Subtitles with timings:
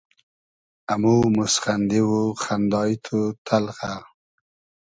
[0.93, 2.11] امو موسخئندی و
[2.43, 3.91] خئندای تو تئلخۂ